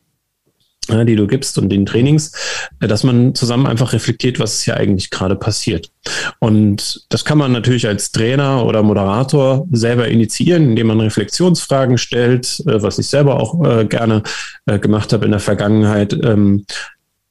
[0.87, 2.31] die du gibst und den Trainings,
[2.79, 5.91] äh, dass man zusammen einfach reflektiert, was hier eigentlich gerade passiert.
[6.39, 12.59] Und das kann man natürlich als Trainer oder Moderator selber initiieren, indem man Reflexionsfragen stellt,
[12.67, 14.23] äh, was ich selber auch äh, gerne
[14.65, 16.13] gemacht habe in der Vergangenheit.
[16.13, 16.65] Ähm,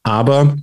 [0.05, 0.57] aber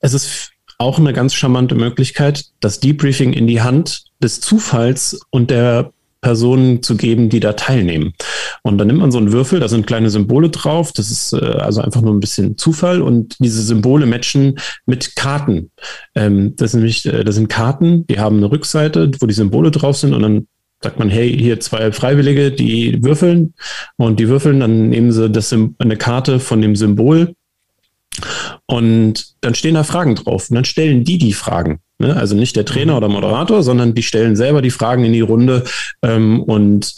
[0.00, 5.50] es ist auch eine ganz charmante Möglichkeit, das Debriefing in die Hand des Zufalls und
[5.50, 5.92] der
[6.26, 8.12] Personen zu geben, die da teilnehmen.
[8.62, 11.36] Und dann nimmt man so einen Würfel, da sind kleine Symbole drauf, das ist äh,
[11.36, 15.70] also einfach nur ein bisschen Zufall und diese Symbole matchen mit Karten.
[16.16, 19.70] Ähm, das, sind nämlich, äh, das sind Karten, die haben eine Rückseite, wo die Symbole
[19.70, 20.48] drauf sind und dann
[20.82, 23.54] sagt man, hey, hier zwei Freiwillige, die würfeln
[23.96, 27.36] und die würfeln, dann nehmen sie das, eine Karte von dem Symbol
[28.66, 31.78] und dann stehen da Fragen drauf und dann stellen die die Fragen.
[31.98, 32.16] Ne?
[32.16, 32.98] Also nicht der Trainer mhm.
[32.98, 35.64] oder Moderator, sondern die stellen selber die Fragen in die Runde
[36.02, 36.94] ähm, und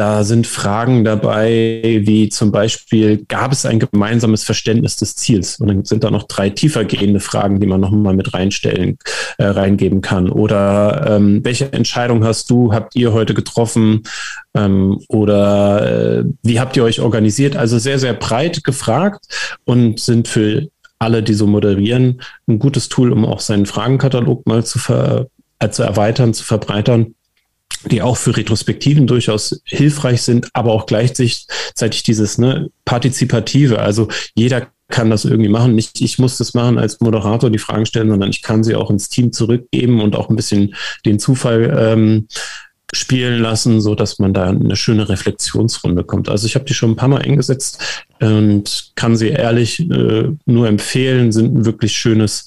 [0.00, 5.60] da sind Fragen dabei, wie zum Beispiel, gab es ein gemeinsames Verständnis des Ziels?
[5.60, 8.96] Und dann sind da noch drei tiefergehende Fragen, die man nochmal mit reinstellen,
[9.36, 10.30] äh, reingeben kann.
[10.30, 14.04] Oder ähm, welche Entscheidung hast du, habt ihr heute getroffen?
[14.54, 17.56] Ähm, oder äh, wie habt ihr euch organisiert?
[17.56, 19.26] Also sehr, sehr breit gefragt
[19.64, 20.68] und sind für
[21.00, 25.26] alle, die so moderieren, ein gutes Tool, um auch seinen Fragenkatalog mal zu, ver
[25.58, 27.14] äh, zu erweitern, zu verbreitern
[27.86, 31.46] die auch für Retrospektiven durchaus hilfreich sind, aber auch gleichzeitig
[32.04, 35.74] dieses ne, Partizipative, also jeder kann das irgendwie machen.
[35.74, 38.90] Nicht ich muss das machen als Moderator, die Fragen stellen, sondern ich kann sie auch
[38.90, 40.74] ins Team zurückgeben und auch ein bisschen
[41.06, 42.26] den Zufall ähm,
[42.94, 46.28] spielen lassen, so dass man da eine schöne Reflexionsrunde kommt.
[46.28, 50.68] Also ich habe die schon ein paar Mal eingesetzt und kann sie ehrlich äh, nur
[50.68, 52.46] empfehlen, sind ein wirklich schönes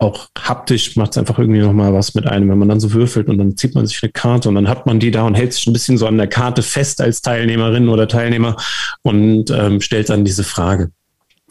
[0.00, 3.28] auch haptisch macht es einfach irgendwie nochmal was mit einem, wenn man dann so würfelt
[3.28, 5.52] und dann zieht man sich eine Karte und dann hat man die da und hält
[5.52, 8.56] sich ein bisschen so an der Karte fest als Teilnehmerin oder Teilnehmer
[9.02, 10.90] und ähm, stellt dann diese Frage.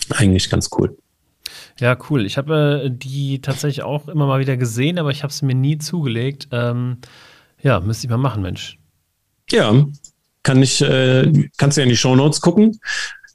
[0.09, 0.97] Eigentlich ganz cool.
[1.79, 2.25] Ja, cool.
[2.25, 5.55] Ich habe äh, die tatsächlich auch immer mal wieder gesehen, aber ich habe sie mir
[5.55, 6.47] nie zugelegt.
[6.51, 6.97] Ähm,
[7.61, 8.77] ja, müsste ich mal machen, Mensch.
[9.51, 9.85] Ja,
[10.43, 12.79] kann ich, äh, kannst du ja in die Show Notes gucken.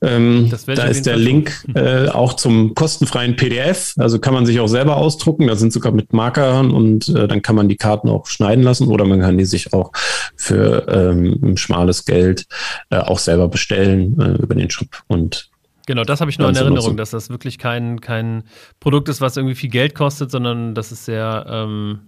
[0.02, 3.94] Ähm, da ist der Link äh, auch zum kostenfreien PDF.
[3.96, 5.46] Also kann man sich auch selber ausdrucken.
[5.46, 8.88] Da sind sogar mit Markern und äh, dann kann man die Karten auch schneiden lassen
[8.88, 9.92] oder man kann die sich auch
[10.37, 12.46] für ähm, ein schmales Geld
[12.90, 14.88] äh, auch selber bestellen äh, über den Shop.
[15.06, 15.50] Und
[15.87, 18.44] Genau, das habe ich nur in Erinnerung, dass das wirklich kein, kein
[18.80, 22.00] Produkt ist, was irgendwie viel Geld kostet, sondern das ist sehr ähm,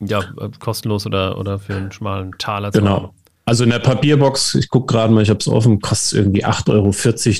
[0.00, 0.22] ja,
[0.58, 2.70] kostenlos oder, oder für einen schmalen Taler.
[2.70, 3.14] Genau.
[3.46, 6.70] Also in der Papierbox, ich gucke gerade mal, ich habe es offen, kostet irgendwie 8,40
[6.72, 6.92] Euro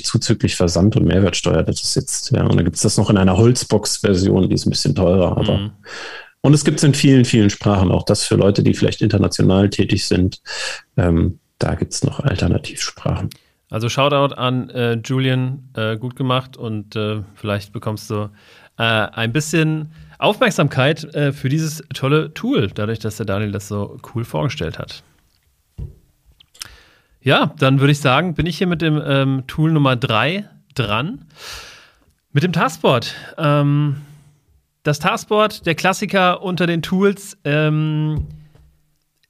[0.03, 1.63] zuzüglich Versand und Mehrwertsteuer.
[1.63, 4.67] Das ist jetzt, ja, und dann gibt es das noch in einer Holzbox-Version, die ist
[4.67, 5.57] ein bisschen teurer, aber.
[5.57, 5.71] Mhm.
[6.41, 9.67] Und es gibt es in vielen, vielen Sprachen, auch das für Leute, die vielleicht international
[9.71, 10.43] tätig sind.
[10.95, 13.31] Ähm, da gibt es noch Alternativsprachen.
[13.71, 18.29] Also Shoutout an äh, Julian, äh, gut gemacht und äh, vielleicht bekommst du
[18.77, 19.91] äh, ein bisschen
[20.25, 25.03] Aufmerksamkeit äh, für dieses tolle Tool, dadurch, dass der Daniel das so cool vorgestellt hat.
[27.21, 31.25] Ja, dann würde ich sagen, bin ich hier mit dem ähm, Tool Nummer 3 dran.
[32.31, 33.15] Mit dem Taskboard.
[33.37, 34.01] Ähm,
[34.83, 38.27] das Taskboard, der Klassiker unter den Tools, ähm,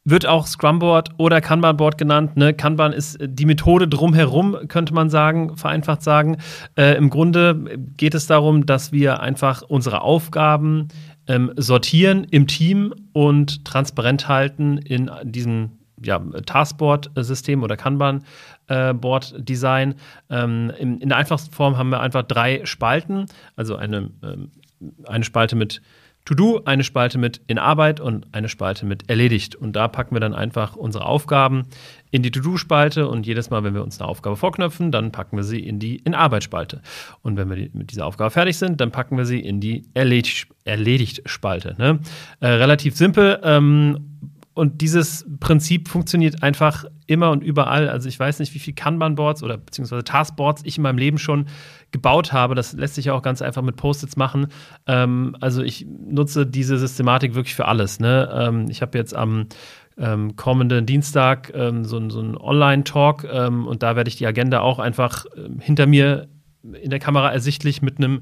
[0.06, 2.38] wird auch Scrumboard oder Kanban-Board genannt.
[2.38, 2.54] Ne?
[2.54, 6.38] Kanban ist die Methode drumherum, könnte man sagen, vereinfacht sagen.
[6.78, 10.90] Äh, Im Grunde geht es darum, dass wir einfach unsere Aufgaben
[11.28, 15.72] ähm, sortieren im Team und transparent halten in diesem
[16.04, 19.96] ja, Taskboard-System oder Kanban-Board-Design.
[20.30, 24.52] Ähm, in, in, der einfachsten Form haben wir einfach drei Spalten, also eine, ähm,
[25.06, 25.82] eine Spalte mit
[26.26, 29.56] To-Do, eine Spalte mit in Arbeit und eine Spalte mit erledigt.
[29.56, 31.68] Und da packen wir dann einfach unsere Aufgaben
[32.10, 35.44] in die To-Do-Spalte und jedes Mal, wenn wir uns eine Aufgabe vorknöpfen, dann packen wir
[35.44, 36.82] sie in die in Arbeit-Spalte.
[37.22, 41.76] Und wenn wir mit dieser Aufgabe fertig sind, dann packen wir sie in die Erledigt-Spalte.
[41.78, 42.00] Ne?
[42.40, 43.40] Äh, relativ simpel.
[43.44, 47.90] Ähm, und dieses Prinzip funktioniert einfach immer und überall.
[47.90, 51.46] Also ich weiß nicht, wie viel Kanban-Boards oder beziehungsweise Taskboards ich in meinem Leben schon
[51.92, 52.56] gebaut habe.
[52.56, 54.48] Das lässt sich ja auch ganz einfach mit Post-its machen.
[54.88, 58.00] Ähm, also ich nutze diese Systematik wirklich für alles.
[58.00, 58.30] Ne?
[58.34, 59.48] Ähm, ich habe jetzt am
[59.98, 64.60] ähm, kommenden Dienstag ähm, so, so einen Online-Talk ähm, und da werde ich die Agenda
[64.60, 66.28] auch einfach ähm, hinter mir
[66.82, 68.22] in der Kamera ersichtlich mit einem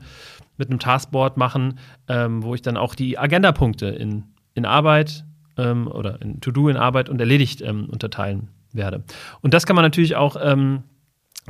[0.57, 5.25] mit einem Taskboard machen, wo ich dann auch die Agendapunkte in, in Arbeit,
[5.57, 9.03] ähm, oder in To-Do in Arbeit und erledigt ähm, unterteilen werde.
[9.41, 10.83] Und das kann man natürlich auch ähm,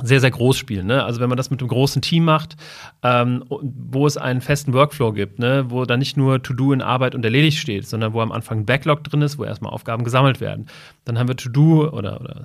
[0.02, 0.86] sehr, sehr groß spielen.
[0.86, 1.04] Ne?
[1.04, 2.56] Also wenn man das mit einem großen Team macht,
[3.02, 5.66] ähm, wo es einen festen Workflow gibt, ne?
[5.68, 8.66] wo da nicht nur To-Do in Arbeit und erledigt steht, sondern wo am Anfang ein
[8.66, 10.66] Backlog drin ist, wo erstmal Aufgaben gesammelt werden.
[11.04, 12.44] Dann haben wir To-Do oder, oder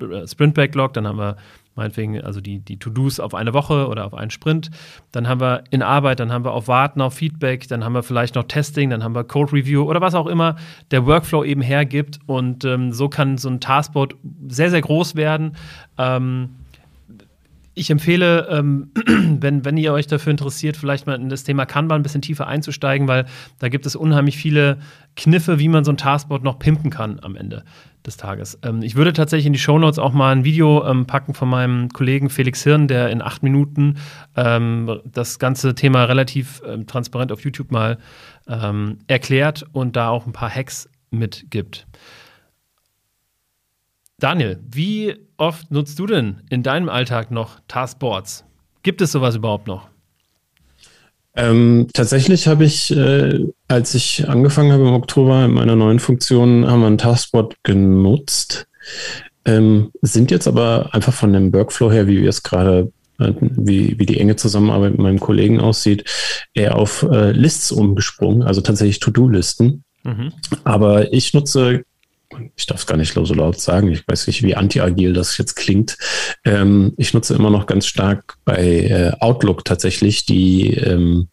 [0.00, 1.36] äh, Sprint-Backlog, dann haben wir
[1.76, 4.70] meinetwegen also die, die To-Dos auf eine Woche oder auf einen Sprint.
[5.12, 8.02] Dann haben wir in Arbeit, dann haben wir auf Warten auf Feedback, dann haben wir
[8.02, 10.56] vielleicht noch Testing, dann haben wir Code Review oder was auch immer
[10.90, 12.18] der Workflow eben hergibt.
[12.26, 14.16] Und ähm, so kann so ein Taskboard
[14.48, 15.56] sehr, sehr groß werden.
[15.98, 16.50] Ähm,
[17.76, 18.90] ich empfehle, ähm,
[19.40, 22.46] wenn, wenn ihr euch dafür interessiert, vielleicht mal in das Thema Kanban ein bisschen tiefer
[22.46, 23.26] einzusteigen, weil
[23.58, 24.78] da gibt es unheimlich viele
[25.14, 27.64] Kniffe, wie man so ein Taskboard noch pimpen kann am Ende
[28.06, 28.58] des Tages.
[28.62, 31.90] Ähm, ich würde tatsächlich in die Shownotes auch mal ein Video ähm, packen von meinem
[31.90, 33.98] Kollegen Felix Hirn, der in acht Minuten
[34.36, 37.98] ähm, das ganze Thema relativ ähm, transparent auf YouTube mal
[38.48, 41.86] ähm, erklärt und da auch ein paar Hacks mitgibt.
[44.18, 48.44] Daniel, wie oft nutzt du denn in deinem Alltag noch Taskboards?
[48.82, 49.88] Gibt es sowas überhaupt noch?
[51.34, 56.66] Ähm, tatsächlich habe ich, äh, als ich angefangen habe im Oktober in meiner neuen Funktion,
[56.66, 58.66] haben wir ein Taskboard genutzt.
[59.44, 63.98] Ähm, sind jetzt aber einfach von dem Workflow her, wie wir es gerade, äh, wie,
[63.98, 66.10] wie die enge Zusammenarbeit mit meinem Kollegen aussieht,
[66.54, 69.84] eher auf äh, Lists umgesprungen, also tatsächlich To-Do-Listen.
[70.04, 70.32] Mhm.
[70.64, 71.84] Aber ich nutze
[72.56, 75.54] ich darf es gar nicht so laut sagen, ich weiß nicht, wie anti-agil das jetzt
[75.54, 75.96] klingt.
[76.44, 81.28] Ähm, ich nutze immer noch ganz stark bei äh, Outlook tatsächlich die, ähm,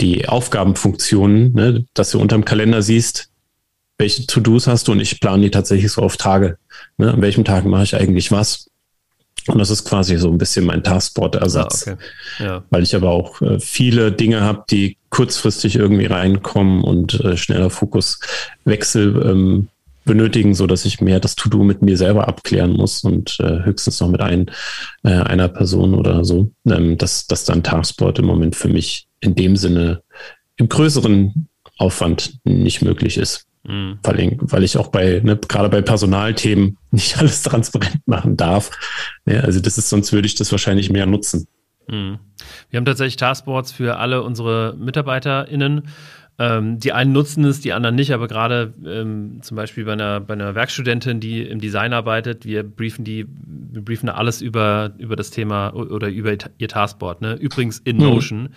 [0.00, 3.30] die Aufgabenfunktionen, ne, dass du unterm Kalender siehst,
[3.96, 6.58] welche To-Dos hast du und ich plane die tatsächlich so auf Tage.
[6.98, 8.68] Ne, an welchem Tag mache ich eigentlich was?
[9.46, 11.88] Und das ist quasi so ein bisschen mein Taskboard-Ersatz.
[11.88, 12.44] Ah, okay.
[12.44, 12.64] ja.
[12.70, 17.70] Weil ich aber auch äh, viele Dinge habe, die kurzfristig irgendwie reinkommen und äh, schneller
[17.70, 19.68] Fokuswechsel ähm,
[20.08, 24.00] benötigen, so dass ich mehr das To-Do mit mir selber abklären muss und äh, höchstens
[24.00, 24.50] noch mit ein,
[25.04, 29.36] äh, einer Person oder so, ähm, dass, dass dann Taskboard im Moment für mich in
[29.36, 30.02] dem Sinne
[30.56, 33.46] im größeren Aufwand nicht möglich ist.
[33.64, 33.98] Mhm.
[34.02, 38.70] Weil, ich auch bei, ne, gerade bei Personalthemen nicht alles transparent machen darf.
[39.26, 41.46] Ja, also das ist, sonst würde ich das wahrscheinlich mehr nutzen.
[41.88, 42.18] Mhm.
[42.70, 45.88] Wir haben tatsächlich Taskboards für alle unsere MitarbeiterInnen.
[46.40, 50.20] Ähm, die einen nutzen es, die anderen nicht, aber gerade ähm, zum Beispiel bei einer,
[50.20, 53.26] bei einer Werkstudentin, die im Design arbeitet, wir briefen die,
[53.72, 57.22] wir briefen da alles über, über das Thema oder über ihr Taskboard.
[57.22, 57.34] Ne?
[57.34, 58.02] Übrigens in mhm.
[58.02, 58.48] Notion, mhm.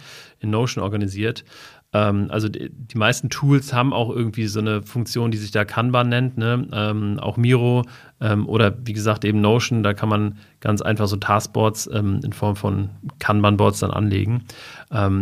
[0.41, 1.43] in Notion organisiert.
[1.91, 5.65] Ähm, also die, die, meisten Tools haben auch irgendwie so eine Funktion, die sich da
[5.65, 6.67] Kanban nennt, ne?
[6.71, 7.83] Ähm, auch Miro
[8.21, 12.31] ähm, oder wie gesagt eben Notion, da kann man ganz einfach so Taskboards ähm, in
[12.31, 14.43] Form von Kanban-Boards dann anlegen.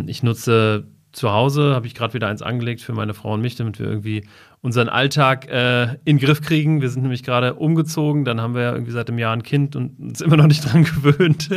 [0.08, 3.56] Ich nutze zu Hause, habe ich gerade wieder eins angelegt für meine Frau und mich,
[3.56, 4.26] damit wir irgendwie
[4.62, 6.82] unseren Alltag äh, in den Griff kriegen.
[6.82, 9.76] Wir sind nämlich gerade umgezogen, dann haben wir ja irgendwie seit einem Jahr ein Kind
[9.76, 11.50] und uns immer noch nicht dran gewöhnt.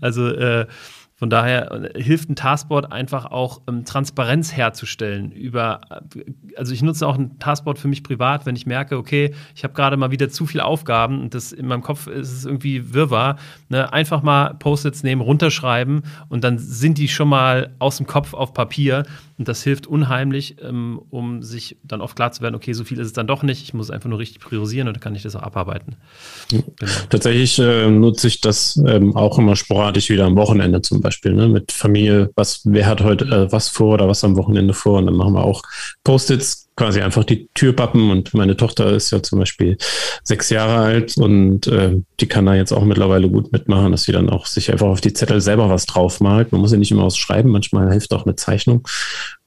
[0.00, 0.66] also äh,
[1.18, 6.24] von daher äh, hilft ein Taskboard einfach auch ähm, Transparenz herzustellen über, äh,
[6.56, 9.74] also ich nutze auch ein Taskboard für mich privat, wenn ich merke, okay, ich habe
[9.74, 13.36] gerade mal wieder zu viele Aufgaben und das in meinem Kopf ist es irgendwie Wirrwarr,
[13.68, 13.92] ne?
[13.92, 18.54] einfach mal Post-its nehmen, runterschreiben und dann sind die schon mal aus dem Kopf auf
[18.54, 19.04] Papier
[19.38, 22.98] und das hilft unheimlich, ähm, um sich dann oft klar zu werden, okay, so viel
[22.98, 23.62] ist es dann doch nicht.
[23.62, 25.94] Ich muss einfach nur richtig priorisieren und dann kann ich das auch abarbeiten.
[26.50, 26.64] Genau.
[27.08, 31.48] Tatsächlich äh, nutze ich das ähm, auch immer sporadisch wieder am Wochenende zum Beispiel, ne?
[31.48, 32.30] mit Familie.
[32.34, 34.98] Was, wer hat heute äh, was vor oder was am Wochenende vor?
[34.98, 35.62] Und dann machen wir auch
[36.02, 39.76] Post-its quasi einfach die Türpappen und meine Tochter ist ja zum Beispiel
[40.22, 44.12] sechs Jahre alt und äh, die kann da jetzt auch mittlerweile gut mitmachen, dass sie
[44.12, 46.52] dann auch sich einfach auf die Zettel selber was draufmalt.
[46.52, 48.86] Man muss ja nicht immer ausschreiben, manchmal hilft auch eine Zeichnung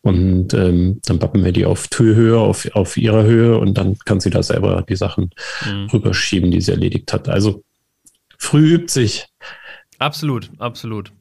[0.01, 4.19] und ähm, dann pappen wir die auf Türhöhe, auf, auf ihrer Höhe und dann kann
[4.19, 5.29] sie da selber die Sachen
[5.65, 5.85] mhm.
[5.85, 7.29] rüberschieben, die sie erledigt hat.
[7.29, 7.63] Also
[8.37, 9.27] früh übt sich.
[9.99, 11.13] Absolut, absolut.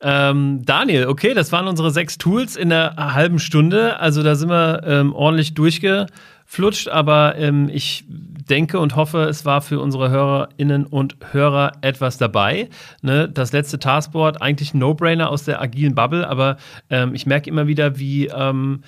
[0.00, 3.98] Ähm, Daniel, okay, das waren unsere sechs Tools in einer halben Stunde.
[3.98, 9.60] Also da sind wir ähm, ordentlich durchgeflutscht, aber ähm, ich denke und hoffe, es war
[9.60, 12.68] für unsere Hörerinnen und Hörer etwas dabei.
[13.02, 13.28] Ne?
[13.28, 16.58] Das letzte Taskboard, eigentlich ein No-Brainer aus der agilen Bubble, aber
[16.90, 18.82] ähm, ich merke immer wieder, wie, ähm,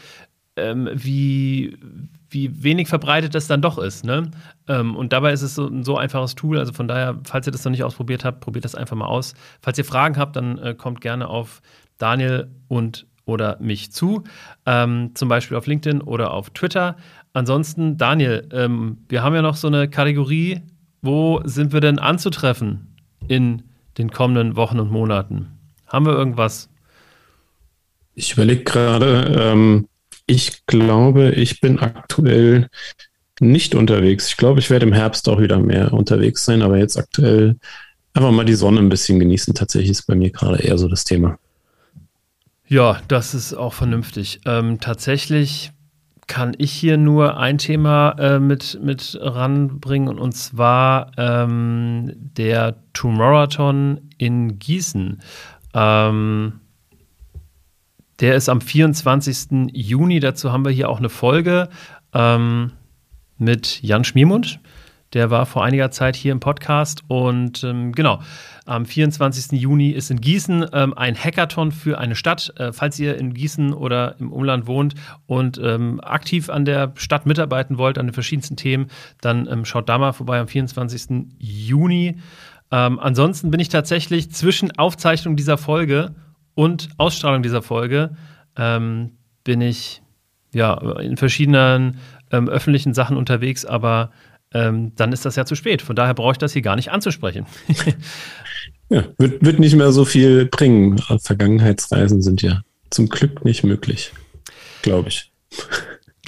[0.56, 1.76] ähm, wie
[2.30, 4.04] wie wenig verbreitet das dann doch ist.
[4.04, 4.30] Ne?
[4.68, 6.58] Ähm, und dabei ist es so ein so einfaches Tool.
[6.58, 9.34] Also von daher, falls ihr das noch nicht ausprobiert habt, probiert das einfach mal aus.
[9.60, 11.60] Falls ihr Fragen habt, dann äh, kommt gerne auf
[11.98, 14.24] Daniel und oder mich zu,
[14.66, 16.96] ähm, zum Beispiel auf LinkedIn oder auf Twitter.
[17.32, 20.62] Ansonsten, Daniel, ähm, wir haben ja noch so eine Kategorie,
[21.02, 22.96] wo sind wir denn anzutreffen
[23.28, 23.62] in
[23.98, 25.46] den kommenden Wochen und Monaten?
[25.86, 26.68] Haben wir irgendwas?
[28.14, 29.86] Ich überlege gerade, ähm,
[30.30, 32.68] ich glaube, ich bin aktuell
[33.40, 34.28] nicht unterwegs.
[34.28, 37.56] Ich glaube, ich werde im Herbst auch wieder mehr unterwegs sein, aber jetzt aktuell
[38.14, 39.54] einfach mal die Sonne ein bisschen genießen.
[39.54, 41.38] Tatsächlich ist bei mir gerade eher so das Thema.
[42.68, 44.42] Ja, das ist auch vernünftig.
[44.46, 45.72] Ähm, tatsächlich
[46.28, 54.12] kann ich hier nur ein Thema äh, mit, mit ranbringen und zwar ähm, der Tomorrowton
[54.16, 55.20] in Gießen.
[55.74, 56.60] Ähm,
[58.20, 59.72] der ist am 24.
[59.72, 60.20] Juni.
[60.20, 61.68] Dazu haben wir hier auch eine Folge
[62.12, 62.72] ähm,
[63.38, 64.60] mit Jan Schmiermund.
[65.12, 67.02] Der war vor einiger Zeit hier im Podcast.
[67.08, 68.20] Und ähm, genau,
[68.66, 69.58] am 24.
[69.60, 72.52] Juni ist in Gießen ähm, ein Hackathon für eine Stadt.
[72.56, 74.94] Äh, falls ihr in Gießen oder im Umland wohnt
[75.26, 78.88] und ähm, aktiv an der Stadt mitarbeiten wollt, an den verschiedensten Themen,
[79.20, 81.26] dann ähm, schaut da mal vorbei am 24.
[81.38, 82.18] Juni.
[82.70, 86.14] Ähm, ansonsten bin ich tatsächlich zwischen Aufzeichnung dieser Folge
[86.60, 88.10] und Ausstrahlung dieser Folge
[88.54, 89.12] ähm,
[89.44, 90.02] bin ich
[90.52, 91.96] ja in verschiedenen
[92.30, 94.10] ähm, öffentlichen Sachen unterwegs, aber
[94.52, 95.80] ähm, dann ist das ja zu spät.
[95.80, 97.46] Von daher brauche ich das hier gar nicht anzusprechen.
[98.90, 100.98] ja, wird, wird nicht mehr so viel bringen.
[100.98, 104.12] Vergangenheitsreisen sind ja zum Glück nicht möglich,
[104.82, 105.32] glaube ich.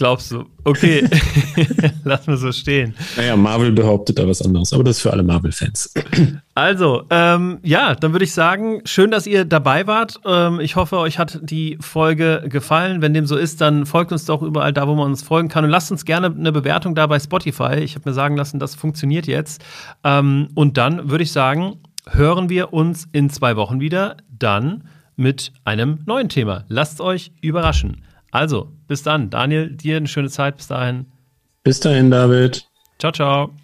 [0.02, 0.46] Glaubst du?
[0.64, 1.08] Okay,
[2.02, 2.92] lass mal so stehen.
[3.16, 5.94] Naja, Marvel behauptet da was anderes, aber das ist für alle Marvel-Fans.
[6.54, 10.20] Also, ähm, ja, dann würde ich sagen, schön, dass ihr dabei wart.
[10.26, 13.00] Ähm, ich hoffe, euch hat die Folge gefallen.
[13.00, 15.64] Wenn dem so ist, dann folgt uns doch überall da, wo man uns folgen kann.
[15.64, 17.76] Und lasst uns gerne eine Bewertung da bei Spotify.
[17.76, 19.64] Ich habe mir sagen lassen, das funktioniert jetzt.
[20.04, 21.78] Ähm, und dann würde ich sagen,
[22.10, 24.18] hören wir uns in zwei Wochen wieder.
[24.28, 24.84] Dann
[25.16, 26.64] mit einem neuen Thema.
[26.68, 28.02] Lasst euch überraschen.
[28.32, 29.30] Also, bis dann.
[29.30, 30.56] Daniel, dir eine schöne Zeit.
[30.56, 31.06] Bis dahin.
[31.62, 32.66] Bis dahin, David.
[32.98, 33.54] Ciao, ciao.